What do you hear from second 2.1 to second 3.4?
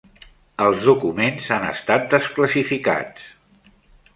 desclassificats